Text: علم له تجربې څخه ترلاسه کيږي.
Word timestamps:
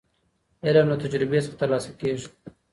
علم 0.65 0.85
له 0.91 0.95
تجربې 1.03 1.39
څخه 1.45 1.55
ترلاسه 1.61 1.91
کيږي. 1.99 2.27